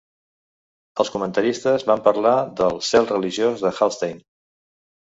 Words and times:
Els 1.03 1.11
comentaristes 1.17 1.85
van 1.91 2.03
parlar 2.09 2.35
del 2.63 2.83
"cel 2.89 3.09
religiós" 3.13 3.67
de 3.69 3.75
Hallstein. 3.79 4.27